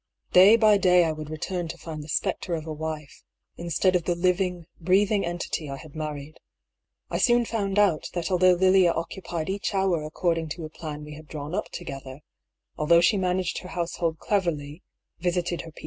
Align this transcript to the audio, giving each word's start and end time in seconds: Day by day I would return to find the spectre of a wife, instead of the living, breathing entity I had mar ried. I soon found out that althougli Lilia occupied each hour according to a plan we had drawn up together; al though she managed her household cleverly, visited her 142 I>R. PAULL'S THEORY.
Day 0.31 0.55
by 0.55 0.79
day 0.79 1.03
I 1.05 1.11
would 1.11 1.29
return 1.29 1.67
to 1.67 1.77
find 1.77 2.01
the 2.03 2.09
spectre 2.09 2.55
of 2.55 2.65
a 2.65 2.73
wife, 2.73 3.21
instead 3.55 3.95
of 3.95 4.05
the 4.05 4.15
living, 4.15 4.65
breathing 4.79 5.23
entity 5.23 5.69
I 5.69 5.75
had 5.77 5.93
mar 5.95 6.15
ried. 6.15 6.39
I 7.11 7.19
soon 7.19 7.45
found 7.45 7.77
out 7.77 8.09
that 8.13 8.25
althougli 8.25 8.59
Lilia 8.59 8.91
occupied 8.93 9.47
each 9.47 9.75
hour 9.75 10.03
according 10.03 10.49
to 10.55 10.65
a 10.65 10.69
plan 10.69 11.03
we 11.03 11.13
had 11.13 11.27
drawn 11.27 11.53
up 11.53 11.69
together; 11.69 12.21
al 12.79 12.87
though 12.87 12.99
she 13.01 13.15
managed 13.17 13.59
her 13.59 13.69
household 13.69 14.17
cleverly, 14.17 14.81
visited 15.19 15.37
her 15.37 15.37
142 15.37 15.37
I>R. 15.65 15.71
PAULL'S 15.71 15.73
THEORY. 15.75 15.79